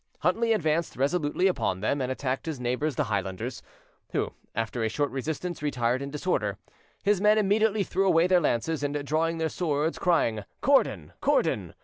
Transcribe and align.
Huntly 0.21 0.51
advanced 0.51 0.95
resolutely 0.97 1.45
upon 1.45 1.81
them, 1.81 2.01
and 2.01 2.11
attacked 2.11 2.47
his 2.47 2.59
neighbours 2.59 2.95
the 2.95 3.03
Highlanders, 3.03 3.61
who 4.13 4.33
after 4.55 4.81
a 4.81 4.89
short 4.89 5.11
resistance 5.11 5.61
retired 5.61 6.01
in 6.01 6.09
disorder. 6.09 6.57
His 7.03 7.21
men 7.21 7.37
immediately 7.37 7.83
threw 7.83 8.07
away 8.07 8.25
their 8.25 8.41
lances, 8.41 8.81
and, 8.81 9.05
drawing 9.05 9.37
their 9.37 9.47
swords, 9.47 9.99
crying, 9.99 10.43
"Cordon, 10.59 11.13
Cordon!" 11.21 11.75